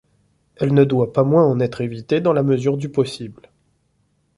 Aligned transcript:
Elle 0.55 0.73
ne 0.73 0.83
doit 0.83 1.13
pas 1.13 1.23
moins 1.23 1.45
en 1.45 1.59
être 1.59 1.81
évitée 1.81 2.21
dans 2.21 2.33
la 2.33 2.41
mesure 2.41 2.75
du 2.75 2.89
possible. 2.89 3.51